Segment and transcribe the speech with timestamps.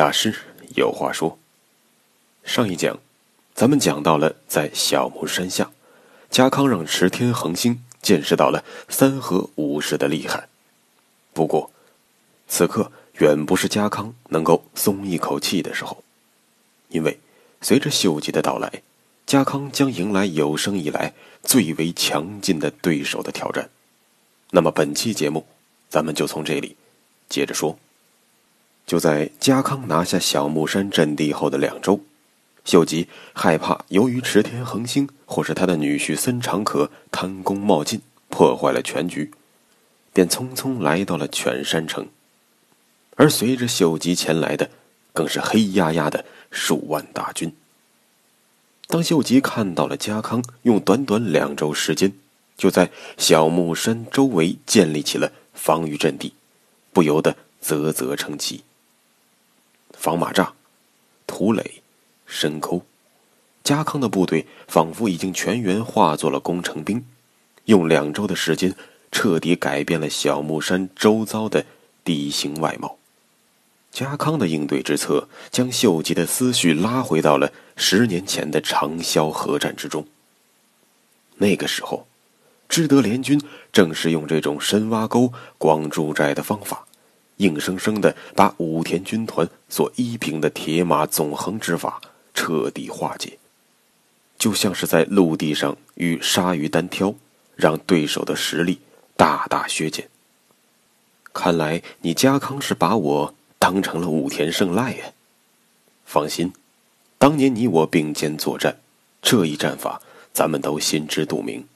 [0.00, 0.34] 大师
[0.76, 1.38] 有话说。
[2.42, 2.98] 上一讲，
[3.54, 5.70] 咱们讲到了在小木山下，
[6.30, 10.48] 家康让池天恒星见识到了三河武士的厉害。
[11.34, 11.70] 不过，
[12.48, 16.02] 此刻远不是家康能够松一口气的时候，
[16.88, 17.20] 因为
[17.60, 18.80] 随着秀吉的到来，
[19.26, 23.68] 家康将迎来有生以来最为强劲的对手的挑战。
[24.50, 25.46] 那么本期节目，
[25.90, 26.74] 咱们就从这里
[27.28, 27.78] 接着说。
[28.90, 32.00] 就在家康拿下小木山阵地后的两周，
[32.64, 39.30] 秀吉害怕由于池田恒星或是他的女婿森长可贪功冒进，破坏了全局，
[40.12, 42.08] 便匆匆来到了犬山城。
[43.14, 44.68] 而随着秀吉前来的，
[45.12, 47.52] 更是黑压压的数万大军。
[48.88, 52.12] 当秀吉看到了家康用短短两周时间，
[52.56, 56.34] 就在小木山周围建立起了防御阵地，
[56.92, 58.64] 不由得啧啧称奇。
[60.00, 60.48] 防马栅、
[61.26, 61.82] 土垒、
[62.24, 62.80] 深沟，
[63.62, 67.04] 家康的部队仿佛已经全员化作了工程兵，
[67.66, 68.74] 用两周的时间
[69.12, 71.66] 彻底改变了小木山周遭的
[72.02, 72.96] 地形外貌。
[73.90, 80.06] 家康的应对之策，将秀吉的思绪拉回到了十年前的长萧河战之中。
[81.36, 82.06] 那个时候，
[82.70, 83.38] 知德联军
[83.70, 86.86] 正是用这种深挖沟、广筑寨的方法。
[87.40, 92.00] 硬生生的把武田军团所依凭的铁马纵横之法
[92.34, 93.38] 彻底化解，
[94.38, 97.14] 就像是在陆地上与鲨鱼单挑，
[97.56, 98.78] 让对手的实力
[99.16, 100.08] 大大削减。
[101.32, 105.12] 看来你家康是把我当成了武田胜赖呀？
[106.04, 106.52] 放心，
[107.18, 108.78] 当年你我并肩作战，
[109.22, 110.02] 这一战法
[110.32, 111.66] 咱们都心知肚明，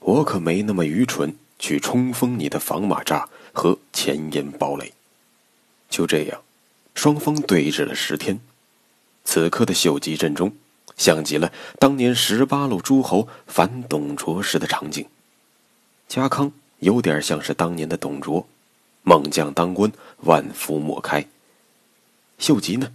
[0.00, 3.24] 我可没那么愚蠢去冲锋你的防马栅。
[3.52, 4.92] 和前沿堡垒，
[5.88, 6.42] 就这样，
[6.94, 8.40] 双方对峙了十天。
[9.24, 10.52] 此刻的秀吉阵中，
[10.96, 15.06] 像极了当年十八路诸侯反董卓时的场景。
[16.08, 18.46] 家康有点像是当年的董卓，
[19.02, 19.92] 猛将当官，
[20.22, 21.22] 万夫莫开；
[22.38, 22.92] 秀吉呢，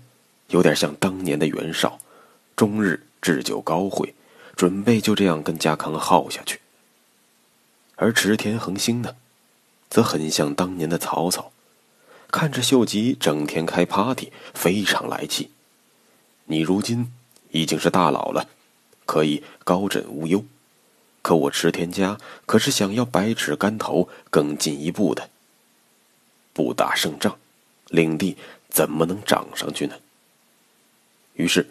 [0.50, 2.00] 有点像当年的袁绍，
[2.56, 4.13] 终日置酒高会，
[4.56, 6.59] 准备就这样跟家康耗下去。
[7.96, 9.16] 而池田恒星呢？
[9.90, 11.52] 则很像当年的曹操，
[12.30, 15.52] 看着秀吉整天开 party，非常来气。
[16.46, 17.12] 你如今
[17.52, 18.47] 已经是大佬了，
[19.06, 20.44] 可以高枕无忧，
[21.22, 25.30] 可我池田家可是想要百尺竿头更进一步的。
[26.53, 27.38] 不打胜仗，
[27.88, 28.36] 领地
[28.70, 29.96] 怎么能涨上去呢？
[31.34, 31.70] 于是，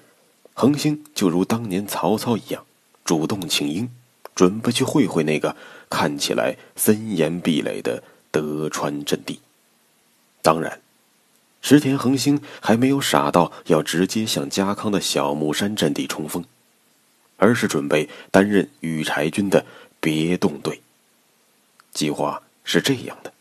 [0.55, 2.65] 恒星就如当年曹操一样，
[3.05, 3.91] 主动请缨，
[4.35, 5.57] 准备去会会那个。
[5.89, 9.41] 看起来森严壁垒的德川阵地，
[10.43, 10.81] 当然，
[11.63, 16.45] 石田恒星还没有傻到要直接向家康的小木山阵地冲锋，
[17.37, 19.65] 而是准备担任羽柴军的
[20.01, 20.81] 别动队。
[21.93, 23.33] 计划是这样的：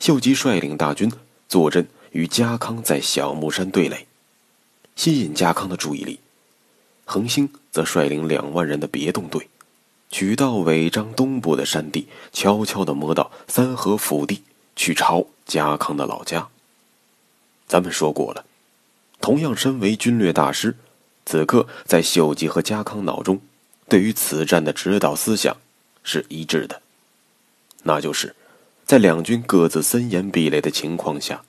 [0.00, 1.12] 秀吉率领大军
[1.48, 4.06] 坐镇与家康在小木山对垒，
[4.96, 6.18] 吸引家康的注意力；
[7.04, 9.48] 恒星则率领两万人的别动队。
[10.10, 14.42] 取到尾张东部的山地，悄悄地摸到三河腹地，
[14.74, 16.48] 去抄家康的老家。
[17.66, 18.44] 咱们说过了，
[19.20, 20.76] 同样身为军略大师，
[21.26, 23.40] 此刻在秀吉和家康脑中，
[23.88, 25.56] 对于此战的指导思想
[26.02, 26.80] 是一致的，
[27.82, 28.34] 那就是
[28.86, 31.42] 在两军各自森严壁垒的情况下，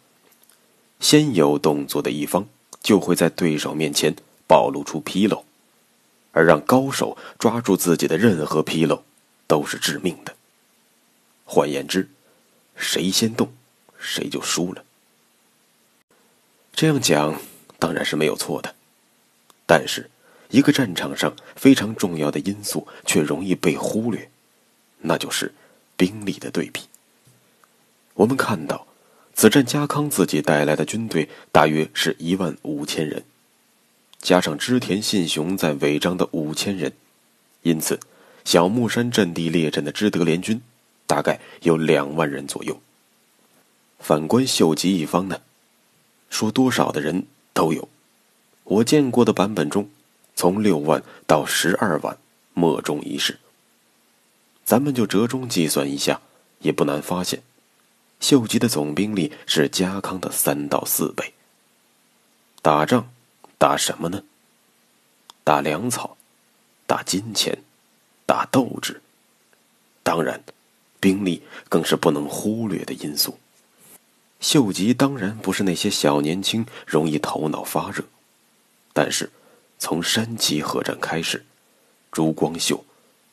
[0.99, 2.45] 先有动作的一方
[2.83, 4.13] 就会在对手面前
[4.45, 5.45] 暴露出纰漏。
[6.31, 9.03] 而让高手抓住自己的任何纰漏，
[9.47, 10.35] 都是致命的。
[11.45, 12.09] 换言之，
[12.75, 13.51] 谁先动，
[13.97, 14.83] 谁就输了。
[16.73, 17.41] 这样讲
[17.77, 18.75] 当然是没有错的，
[19.65, 20.09] 但是
[20.49, 24.29] 一个战场上非常重要的因素却容易被忽略，
[24.99, 25.53] 那就是
[25.97, 26.83] 兵力的对比。
[28.13, 28.87] 我们看到，
[29.33, 33.23] 此战家康自己带来的军队大约是一万五千人。
[34.21, 36.91] 加上织田信雄在尾张的五千人，
[37.63, 37.99] 因此
[38.45, 40.61] 小木山阵地列阵的知德联军
[41.07, 42.79] 大概有两万人左右。
[43.99, 45.41] 反观秀吉一方呢，
[46.29, 47.87] 说多少的人都有。
[48.63, 49.89] 我见过的版本中，
[50.35, 52.17] 从六万到十二万，
[52.53, 53.39] 莫衷一是。
[54.63, 56.21] 咱们就折中计算一下，
[56.59, 57.41] 也不难发现，
[58.19, 61.33] 秀吉的总兵力是家康的三到四倍。
[62.61, 63.11] 打仗，
[63.59, 64.23] 打什么呢？
[65.43, 66.17] 打粮草，
[66.87, 67.61] 打金钱，
[68.25, 69.01] 打斗志。
[70.01, 70.41] 当然，
[70.99, 73.37] 兵力更是不能忽略的因素。
[74.39, 78.05] 秀吉当然不是那些小年轻容易头脑发热，
[78.93, 79.29] 但是
[79.77, 81.45] 从山崎合战开始，
[82.11, 82.83] 朱光秀。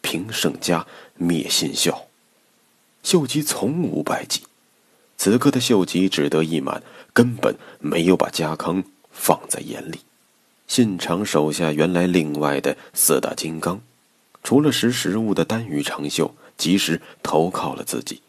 [0.03, 0.87] 平胜家
[1.17, 2.07] 灭信孝，
[3.03, 4.43] 秀吉从无败绩。
[5.17, 6.81] 此刻的秀吉只得意满，
[7.13, 10.06] 根本没有把家康放在眼里。
[10.67, 13.81] 信长手下原来另外的四大金刚，
[14.43, 18.21] 除了识时务的丹羽长秀及时投靠了自己，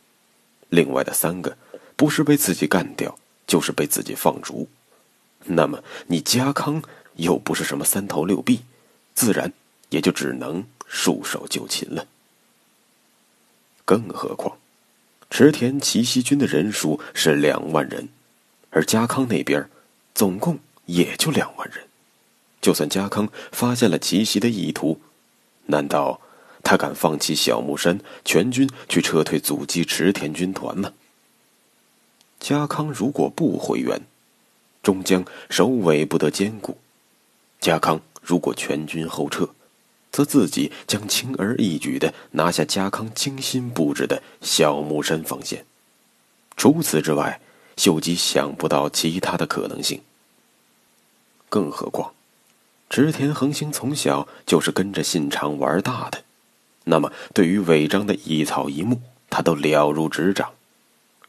[0.69, 1.57] 另外的三个
[1.95, 4.67] 不是被自己干掉，就是被自己放逐。
[5.45, 6.81] 那么你家康
[7.15, 8.61] 又不是什么三头六臂，
[9.13, 9.53] 自然
[9.89, 10.65] 也就只能。
[10.89, 12.07] 束手就擒了。
[13.83, 14.57] 更何况，
[15.29, 18.07] 池田齐袭军的人数是两万人，
[18.69, 19.69] 而家康那边
[20.15, 21.86] 总共也就两万人。
[22.67, 24.99] 就算家康发现了奇袭的意图，
[25.67, 26.19] 难道
[26.63, 30.91] 他敢放弃小木山全军去撤退阻击池田军团吗？
[32.41, 34.01] 家康如果不回援，
[34.83, 36.73] 终将首尾不得兼顾；
[37.61, 39.47] 家康如果全军后撤，
[40.11, 45.65] 则自己将轻而易举的拿下家康精心布置的小木山防线。
[46.57, 47.39] 除此之外，
[47.77, 50.01] 秀吉想不到其他的可能性。
[51.47, 52.13] 更何况，
[52.89, 56.23] 织田恒星从小就是跟着信长玩大的，
[56.85, 60.51] 那么对于违章的一草一木，他都了如指掌。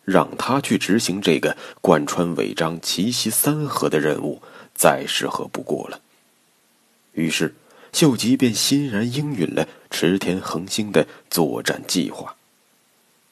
[0.05, 4.41] 让他去执行这个贯穿违章、奇袭三河的任务，
[4.75, 6.01] 再适合不过了。
[7.13, 7.55] 于是。
[7.91, 12.37] 秀吉便欣然应允了池田恒星的作战计划。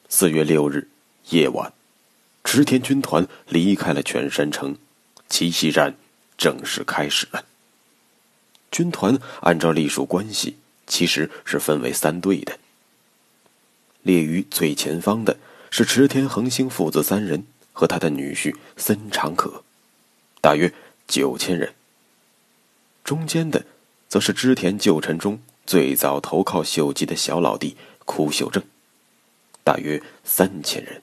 [0.09, 0.89] 四月六日
[1.29, 1.71] 夜晚，
[2.43, 4.75] 池田军团离开了犬山城，
[5.29, 5.95] 奇袭战
[6.39, 7.45] 正式开始了。
[8.71, 12.59] 军团按照隶属关系，其实是分为三队的。
[14.03, 15.37] 列于最前方的
[15.69, 19.63] 是池田恒星父子三人和他的女婿森长可，
[20.41, 20.73] 大约
[21.07, 21.73] 九千人。
[23.03, 23.65] 中间的。
[24.09, 27.75] 则是织田旧臣中最早投靠秀吉的小老弟
[28.05, 28.63] 枯秀正，
[29.65, 31.01] 大约三千人。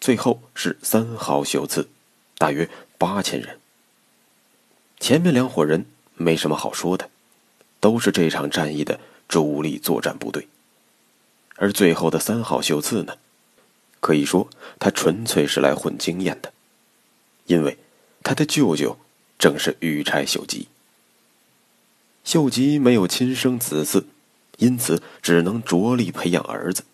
[0.00, 1.88] 最后是三号秀次，
[2.36, 2.68] 大约
[2.98, 3.60] 八千人。
[4.98, 7.08] 前面两伙人没什么好说的，
[7.78, 8.98] 都是这场战役的
[9.28, 10.48] 主力作战部队。
[11.56, 13.16] 而最后的三号秀次呢，
[14.00, 14.48] 可以说
[14.78, 16.52] 他纯粹是来混经验的，
[17.46, 17.78] 因为
[18.22, 18.98] 他的舅舅
[19.38, 20.68] 正是羽柴秀吉。
[22.24, 24.04] 秀吉没有亲生子嗣，
[24.58, 26.84] 因此只能着力培养儿子。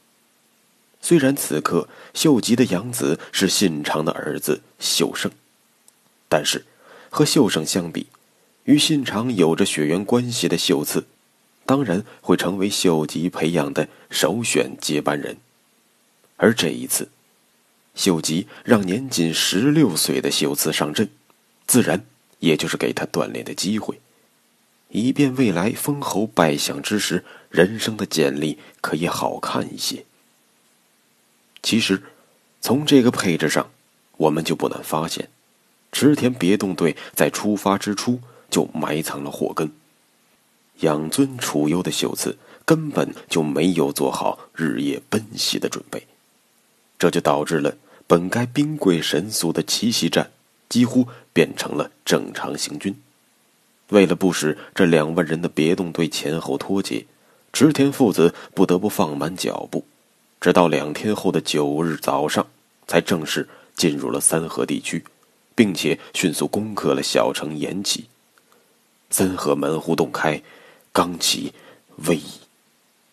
[1.00, 5.32] 虽然此刻秀吉的养子是信长的儿子秀胜，
[6.28, 6.64] 但是
[7.10, 8.06] 和秀胜相比，
[8.64, 11.06] 与信长有着血缘关系的秀次，
[11.66, 15.36] 当然会成为秀吉培养的首选接班人。
[16.36, 17.08] 而这一次，
[17.94, 21.08] 秀吉让年仅十六岁的秀次上阵，
[21.66, 22.04] 自然
[22.38, 24.00] 也就是给他锻炼的机会。
[24.90, 30.04] 以便未来封侯拜相之时，人生的简历可以好看一些。
[31.62, 32.02] 其实，
[32.60, 33.70] 从这个配置上，
[34.18, 35.28] 我们就不难发现，
[35.92, 38.20] 池田别动队在出发之初
[38.52, 39.68] 就埋藏了祸根。
[40.80, 46.06] 养尊处优的秀次根本就没有做好日夜奔袭的准备，
[46.98, 50.30] 这就导致了本该兵贵神速的奇袭战，
[50.68, 52.94] 几乎变成了正常行军。
[53.88, 57.04] 为了不使这两万人的别动队前后脱节，
[57.52, 59.84] 池田父子不得不放慢脚步，
[60.40, 62.46] 直到两天后的九日早上，
[62.86, 65.04] 才正式进入了三河地区，
[65.54, 68.06] 并且迅速攻克了小城延吉。
[69.12, 70.42] 三河门户洞开，
[70.92, 71.52] 刚起
[72.08, 72.20] 威。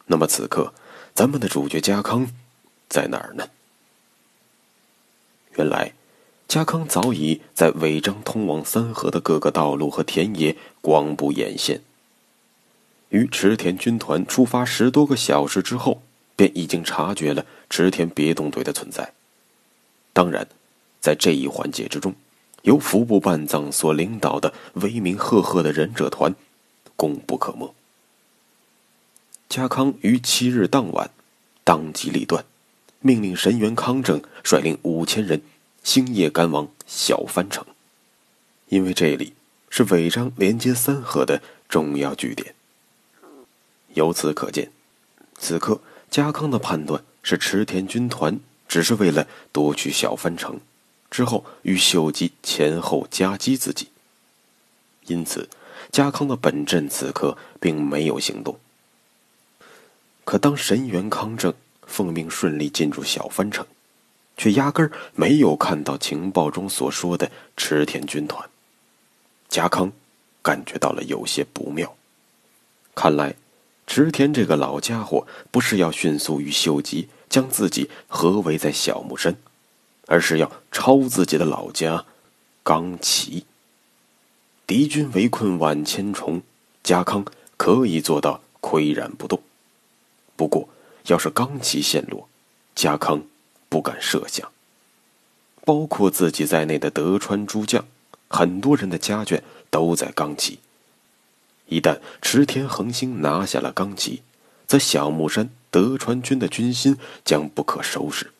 [0.07, 0.73] 那么此刻，
[1.13, 2.31] 咱们的主角家康
[2.87, 3.49] 在哪儿呢？
[5.55, 5.93] 原来。
[6.47, 11.81] 家康早已在违章通往三河的各个道路和田野广布眼线。
[13.09, 16.01] 于池田军团出发十多个小时之后，
[16.35, 19.13] 便已经察觉了池田别动队的存在。
[20.11, 20.47] 当然，
[20.99, 22.15] 在这一环节之中，
[22.63, 26.35] 由服部半藏所领导的威名赫赫的忍者团，
[26.95, 27.73] 功不可没。
[29.47, 31.09] 家康于七日当晚，
[31.63, 32.45] 当机立断，
[32.99, 35.41] 命令神原康正率领五千人。
[35.81, 37.65] 星夜赶往小藩城，
[38.67, 39.33] 因为这里
[39.69, 42.53] 是违章连接三河的重要据点。
[43.93, 44.69] 由此可见，
[45.37, 45.79] 此刻
[46.11, 50.59] 家康的判断是池田军团只是为了夺取小藩城，
[51.09, 53.89] 之后与秀吉前后夹击自己。
[55.07, 55.49] 因此，
[55.91, 58.59] 家康的本阵此刻并没有行动。
[60.23, 61.53] 可当神原康正
[61.87, 63.65] 奉命顺利进入小藩城，
[64.37, 68.47] 却压根儿没有看到情报中所说的池田军团。
[69.47, 69.91] 家康
[70.43, 71.95] 感觉到了有些不妙，
[72.93, 73.35] 看来
[73.87, 79.35] 池田这个老家伙不是要迅速与秀吉将自己合围在小木山，
[80.09, 82.03] 而是要抄自己的老家
[82.63, 83.45] 冈崎。
[84.65, 86.41] 敌军围困万千重，
[86.83, 87.23] 家康
[87.57, 89.39] 可以做到岿然不动。
[90.35, 90.67] 不过，
[91.05, 92.27] 要是冈崎陷落，
[92.73, 93.21] 家康
[93.69, 94.51] 不敢设想。
[95.63, 97.85] 包括自己在内的德川诸将，
[98.27, 100.57] 很多人的家眷都在冈崎。
[101.67, 104.23] 一旦池田恒星拿下了冈崎，
[104.65, 108.31] 则小木山德川军的军心将不可收拾。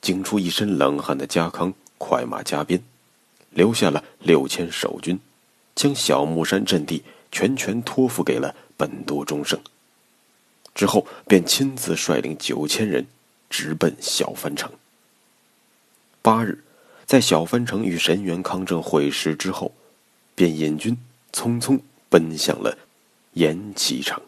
[0.00, 2.82] 惊出一身冷汗的家康，快马加鞭。
[3.50, 5.18] 留下了六千守军，
[5.74, 7.02] 将小木山阵地
[7.32, 9.58] 全权托付给了本多忠胜。
[10.74, 13.06] 之后便亲自率领九千人
[13.50, 14.70] 直奔小藩城。
[16.22, 16.62] 八日，
[17.06, 19.72] 在小藩城与神原康正会师之后，
[20.34, 20.96] 便引军
[21.32, 22.78] 匆匆奔向了
[23.32, 24.20] 延吉城。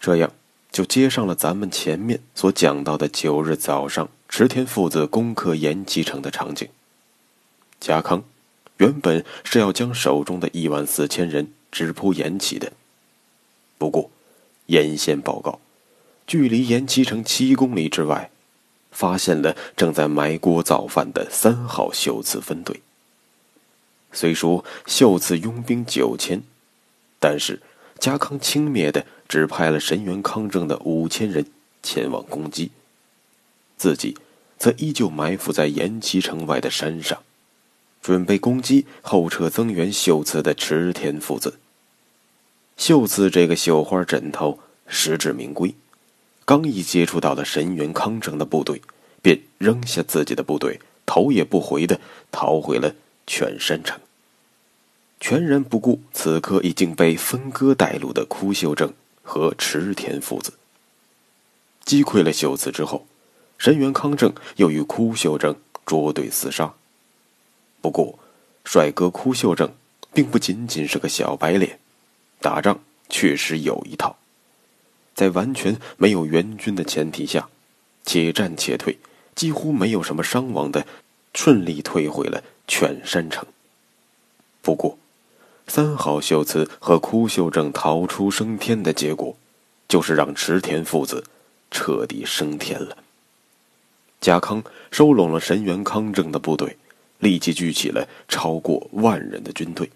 [0.00, 0.32] 这样
[0.72, 6.68] 就接上了咱们前面所讲到的九日早上池田父子攻克延吉城的场景。
[7.80, 8.24] 家康。
[8.78, 12.72] 原本是要将手中的一万四千人直扑延吉的，
[13.76, 14.08] 不过，
[14.66, 15.58] 沿线报告，
[16.28, 18.30] 距离延吉城七公里之外，
[18.92, 22.80] 发现了正在埋锅造饭的三号秀次分队。
[24.12, 26.40] 虽说秀次拥兵九千，
[27.18, 27.60] 但是
[27.98, 31.44] 家康轻蔑的只派了神原康正的五千人
[31.82, 32.70] 前往攻击，
[33.78, 34.16] 自己
[34.58, 37.22] 则依旧埋伏在延吉城外的山上。
[38.00, 41.58] 准备攻击后撤增援秀次的池田父子。
[42.76, 45.74] 秀次这个绣花枕头实至名归，
[46.44, 48.80] 刚一接触到了神原康城的部队，
[49.20, 52.94] 便扔下自己的部队，头也不回的逃回了
[53.26, 54.00] 犬山城，
[55.20, 60.54] 全然不顾此刻已经被分割带路的枯秀正和池田父子。
[61.84, 63.06] 击溃了秀次之后，
[63.58, 66.72] 神原康正又与枯秀正捉对厮杀。
[67.80, 68.18] 不过，
[68.64, 69.72] 帅哥枯秀正
[70.12, 71.78] 并不仅仅是个小白脸，
[72.40, 74.16] 打仗确实有一套。
[75.14, 77.48] 在完全没有援军的前提下，
[78.04, 78.96] 且战且退，
[79.34, 80.86] 几乎没有什么伤亡的，
[81.34, 83.44] 顺利退回了犬山城。
[84.62, 84.96] 不过，
[85.66, 89.36] 三好秀次和枯秀正逃出升天的结果，
[89.88, 91.24] 就是让池田父子
[91.72, 92.98] 彻底升天了。
[94.20, 96.76] 家康收拢了神原康正的部队。
[97.20, 99.90] 立即聚起了超过万人的军队，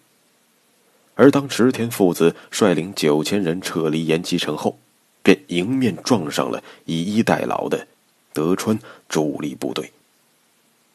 [1.14, 4.76] 而当池田父子率领九千人撤离延吉城后，
[5.22, 7.86] 便迎面撞上了以逸待劳的
[8.32, 8.76] 德川
[9.08, 9.92] 主力部队。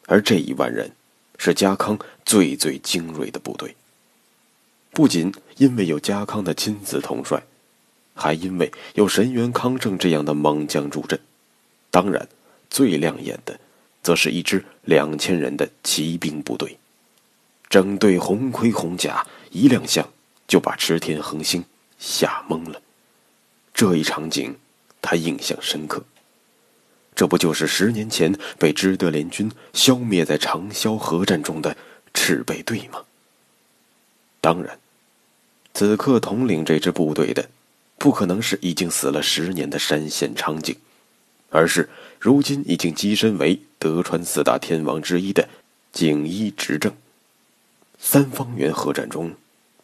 [0.04, 0.92] 而这一万人，
[1.38, 3.74] 是家康最最精锐的部队。
[4.90, 7.42] 不仅因为有家康的亲自统帅，
[8.12, 11.18] 还因为有神原康正这样的猛将助阵。
[11.90, 12.28] 当然，
[12.68, 13.58] 最亮眼的。
[14.00, 16.78] 则是一支两千人的骑兵部队，
[17.68, 20.08] 整队红盔红甲，一亮相
[20.46, 21.62] 就把池田恒星
[21.98, 22.80] 吓懵了。
[23.74, 24.56] 这一场景，
[25.02, 26.02] 他印象深刻。
[27.14, 31.76] 这不就是十年前被知德联军消灭在长萧河战中的
[32.14, 33.04] 赤备队吗？
[34.40, 34.78] 当然，
[35.74, 37.50] 此刻统领这支部队的，
[37.98, 40.74] 不可能是已经死了十年的山县昌景，
[41.50, 41.88] 而是
[42.18, 43.60] 如今已经跻身为。
[43.80, 45.48] 德川四大天王之一的
[45.92, 46.92] 景一执政，
[47.96, 49.36] 三方原合战中，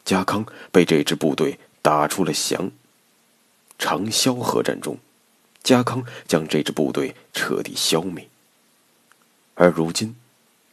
[0.04, 2.72] 家康被这支部队打出了降。
[3.78, 4.98] 长萧合战中，
[5.62, 8.28] 家康将这支部队彻底消灭。
[9.54, 10.16] 而如今，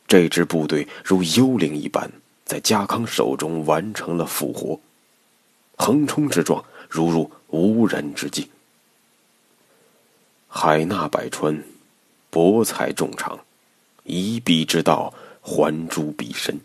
[0.07, 2.11] 这支部队如幽灵一般，
[2.43, 4.79] 在家康手中完成了复活，
[5.75, 8.49] 横冲直撞，如入无人之境。
[10.53, 11.63] 海纳百川。
[12.29, 13.39] 博采众长，
[14.03, 16.61] 以彼之道还诸彼身，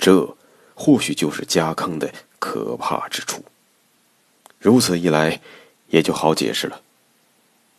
[0.00, 0.36] 这
[0.74, 3.44] 或许就是家康的可怕之处。
[4.58, 5.40] 如此一来，
[5.90, 6.82] 也就好解释了。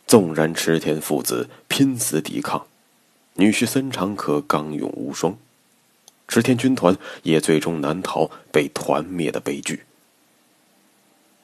[0.06, 2.66] 纵然池田父子拼死抵抗，
[3.34, 5.36] 女婿森长可刚勇无双，
[6.28, 9.84] 池田军团也最终难逃被团灭的悲剧。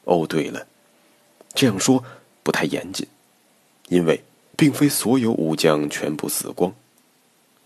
[0.04, 0.66] 哦，对了，
[1.52, 2.02] 这样说
[2.42, 3.06] 不太严谨，
[3.92, 4.25] 因为
[4.56, 6.75] 并非所有武将全部死光。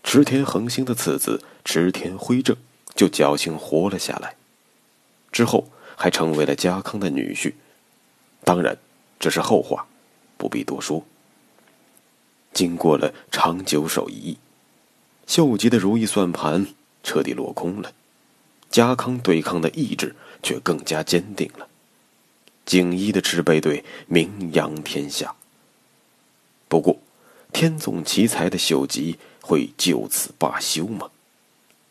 [0.03, 2.53] 池田恒星的次子池田辉正
[2.93, 4.35] 就侥幸活了下来，
[5.31, 7.53] 之后还成为了家康的女婿。
[8.43, 8.77] 当然，
[9.21, 9.87] 这是后话，
[10.37, 11.05] 不必多说。
[12.51, 14.37] 经过了长久守一役，
[15.27, 16.67] 秀吉的如意算盘
[17.03, 17.93] 彻底落空了，
[18.69, 21.69] 家康对抗的意志却更加坚定了。
[22.65, 25.33] 锦衣的赤背队名扬天下。
[26.77, 26.95] 不过，
[27.51, 31.09] 天纵奇才的秀吉会就此罢休吗？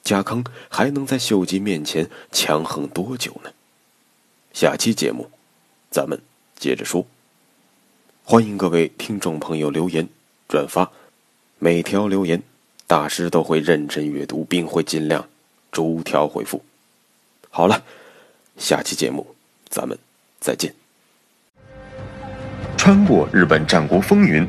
[0.04, 3.50] 家康还能在秀吉面前强横多久呢？
[4.52, 5.28] 下期节目，
[5.90, 6.22] 咱们
[6.56, 7.04] 接着说。
[8.22, 10.08] 欢迎各位听众朋友留言、
[10.48, 10.88] 转发，
[11.58, 12.40] 每条留言
[12.86, 15.28] 大师都会认真阅读，并会尽量
[15.72, 16.64] 逐条回复。
[17.50, 17.82] 好了，
[18.56, 19.34] 下期节目
[19.68, 19.98] 咱们。
[20.38, 20.72] 再见。
[22.76, 24.48] 穿过日本战国风云，